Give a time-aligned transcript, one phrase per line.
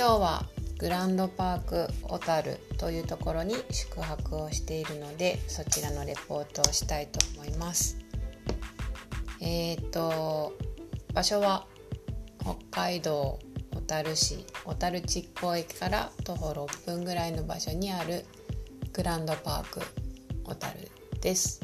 [0.00, 0.46] 今日は
[0.78, 7.98] グランドパーク小樽というところに宿泊をしているのでそちらのレポートをしたいと思います。
[9.42, 10.54] えっ、ー、と
[11.12, 11.66] 場所は
[12.40, 13.38] 北海道
[13.74, 18.24] 小樽市小樽築港駅から徒歩6分ぐらいの場所にある
[18.94, 19.82] グランドパーク
[20.44, 20.90] 小樽
[21.20, 21.60] です、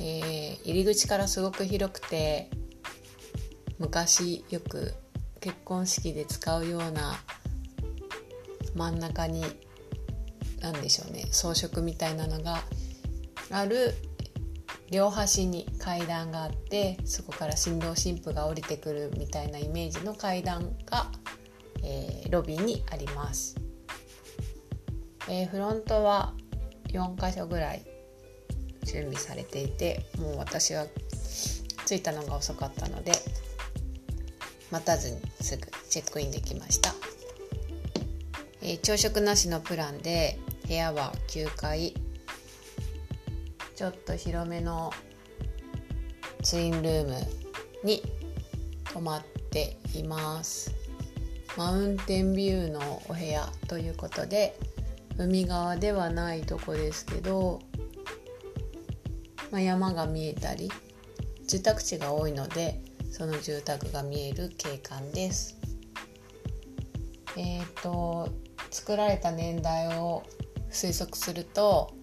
[0.00, 2.48] えー、入り口からすごく広くて
[3.78, 4.94] 昔よく
[5.46, 7.14] 結婚式で使うような
[8.74, 9.44] 真ん中に
[10.60, 12.64] 何でしょうね装飾みたいなのが
[13.52, 13.94] ある
[14.90, 21.12] 両端に階段があってそこから新郎新婦が降りてくるみたいなイメージの階段が、
[21.84, 23.54] えー、ロビーにあります、
[25.28, 26.34] えー、フロントは
[26.88, 27.86] 4箇所ぐらい
[28.82, 30.86] 準備されていてもう私は
[31.86, 33.12] 着いたのが遅かったので
[34.70, 36.94] 待たずにすぐチェックインできました、
[38.62, 41.94] えー、朝食なしのプランで部屋は9階。
[43.76, 44.90] ちょっと広めの
[46.42, 47.14] ツインルーム
[47.84, 48.02] に
[48.90, 50.74] 泊まっています。
[51.58, 54.58] マウンテンビューのお部屋ということで
[55.18, 57.60] 海側ではないとこですけど、
[59.50, 60.70] まあ、山が見えたり
[61.46, 62.80] 住宅地が多いので
[63.16, 65.56] その住宅が見える景観です。
[67.34, 68.28] えっ、ー、と
[68.70, 70.22] 作られた年代を
[70.70, 71.94] 推測すると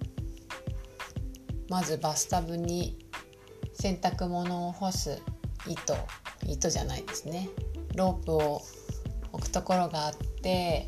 [1.70, 2.98] まずバスタブに
[3.76, 5.22] 洗濯物を干す
[5.68, 5.96] 糸
[6.48, 7.48] 糸じゃないですね。
[7.96, 8.64] ロープを
[9.34, 10.88] 置くところがあって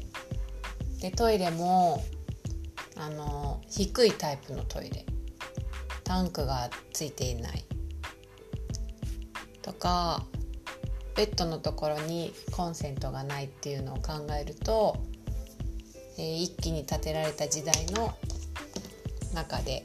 [1.02, 2.04] でトイレも
[2.98, 5.06] あの低いタイプのトイレ。
[6.04, 7.64] タンクがついていない。
[9.66, 10.24] とか
[11.16, 14.98] ベッドのところにコンセントがないっていうのを考えると、
[16.18, 18.14] えー、一気に建てられた時代の
[19.34, 19.84] 中で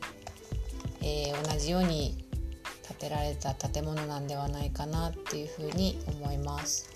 [1.03, 2.25] えー、同じように
[2.87, 6.91] 建てられた建物なんではないかなっていうふうに思います。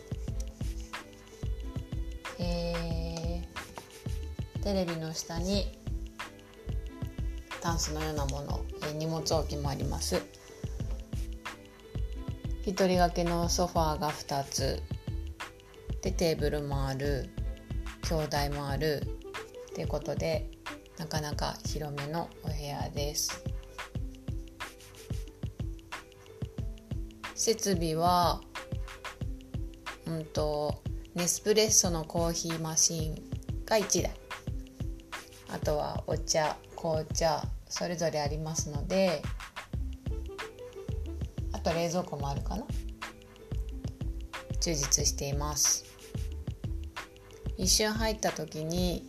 [2.38, 5.78] えー、テレビの下に
[7.62, 10.20] タンスのようなもの、えー、荷物置きもあります。
[12.66, 14.82] 一人掛けのソファーが2つ。
[16.00, 17.28] でテーブルもある。
[18.08, 19.02] 兄弟もある。
[19.70, 20.50] っていうことで
[20.96, 23.44] なかなか広めのお部屋です。
[27.34, 28.40] 設備は
[30.06, 30.82] うんと
[31.14, 33.14] ネスプレッソのコーヒーマシン
[33.66, 34.14] が1台。
[35.48, 39.20] あとはお茶紅茶それぞれありますので
[41.64, 42.64] と冷蔵庫もあるかな？
[44.60, 45.84] 充実しています。
[47.56, 49.06] 一瞬入った時に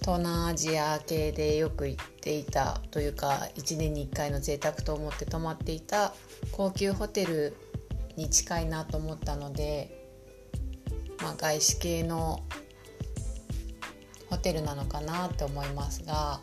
[0.00, 6.14] 東南アジア系でよく行っていたというか1年に1回の贅沢と思って泊まっていた
[6.52, 7.56] 高級ホテル
[8.16, 10.08] に近いなと思ったので、
[11.22, 12.40] まあ、外資系の
[14.28, 16.40] ホテルなのかなって思いますが、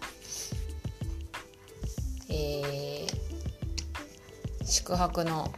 [2.30, 2.77] えー、
[4.70, 5.54] 宿泊の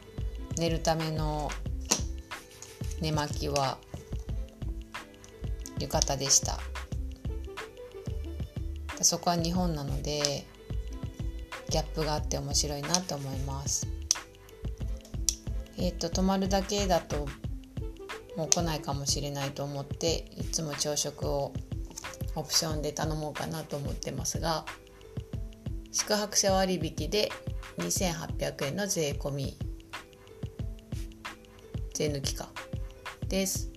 [0.60, 1.50] 寝るための
[3.02, 3.80] 寝巻きは
[5.80, 6.60] 浴衣でした。
[9.02, 10.46] そこは日本なので
[11.70, 13.88] ギャップがあって面白いなと思います。
[15.78, 17.28] えっ、ー、と泊まるだけだと
[18.38, 21.52] もう来ないかもしれないと思っていつも朝食を
[22.36, 24.66] オプションで頼もうかなと思ってますが
[25.92, 27.32] 宿泊者割引で
[27.78, 29.58] 2800円の税込み。
[31.94, 32.50] 税抜きか。
[33.28, 33.70] です、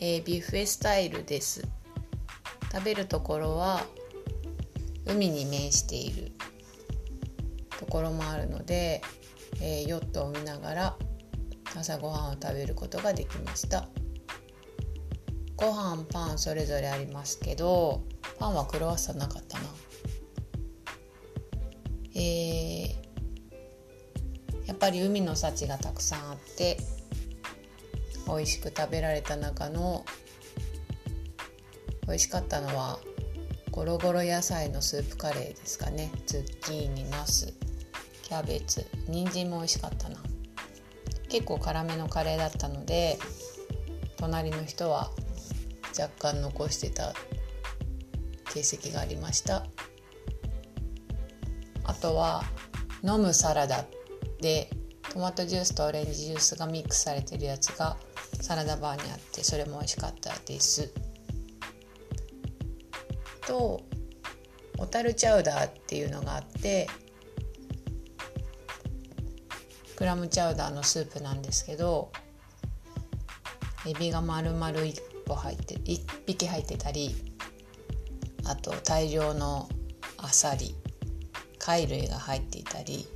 [0.00, 1.62] えー、ビュッフェスタイルです。
[2.72, 3.84] 食べるところは
[5.06, 6.32] 海に面している
[7.78, 9.02] ところもあるので
[9.60, 10.96] えー、ヨットを見ながら
[11.76, 13.88] 朝ごはんを食べることができました。
[15.56, 18.02] ご飯パンそれぞれありますけど
[18.40, 19.60] パンはクロワッサンなかった
[22.14, 22.92] えー、
[24.66, 26.78] やっぱり海の幸がたくさんあって
[28.26, 30.04] 美味しく食べられた中の
[32.06, 32.98] 美味しかったのは
[33.70, 36.10] ゴロゴロ野菜のスープカレーですかね。
[36.26, 37.54] ズッキーニナス
[38.22, 40.16] キャベツ人参も美味しかったな。
[41.28, 43.18] 結構辛めのカレーだったので
[44.18, 45.10] 隣の人は
[45.98, 47.14] 若干残してた
[48.52, 49.66] 形跡がありました。
[52.02, 52.42] とは
[53.04, 53.84] 飲むサラダ
[54.40, 54.68] で
[55.12, 57.96] トマトジュースとオレンジジュースがミックスされてるやつが
[58.40, 60.92] サラダバーにあってそれも美味しかったです。
[63.46, 63.80] と
[64.78, 66.88] 小樽チャウダーっていうのがあって
[69.96, 72.10] クラムチャウダーのスープなんですけど
[73.86, 74.94] エビが丸々1
[75.28, 77.14] 個入って1匹入ってたり
[78.44, 79.68] あと大量の
[80.18, 80.74] あさり
[81.64, 83.06] 貝類が入っていたり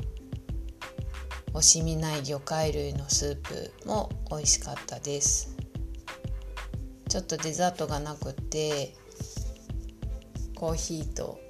[1.52, 5.56] 惜しみない魚介類のスープも美味しかったです。
[7.08, 8.94] ちょっとデザートがなくて
[10.54, 11.40] コーヒーと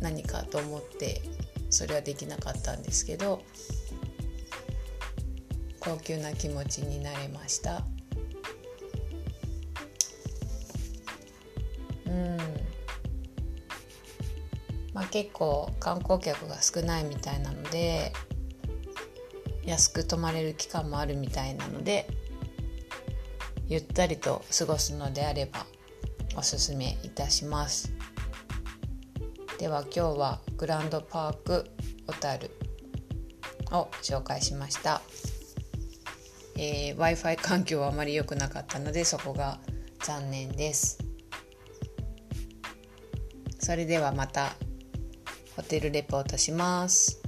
[0.00, 1.22] 何かと思って
[1.70, 3.42] それはできなかったんですけど
[5.80, 7.82] 高級な気持ちになれました。
[12.06, 12.67] うん。
[14.98, 18.12] まあ結構観光客が少ないみたいなので
[19.64, 22.08] 安く泊まれる期間もあるみたいなので
[23.68, 25.66] ゆったりと過ごすのであれば
[26.36, 27.92] おすすめいたします。
[29.60, 31.70] では今日はグランドパーク
[32.08, 32.50] 小樽
[33.70, 35.00] を紹介しました、
[36.56, 39.60] えー、w i f i 環境はあまり良くなかったのでそこが
[40.00, 40.98] 残念です。
[43.60, 44.56] それではまた。
[45.58, 47.27] ホテルレポートします。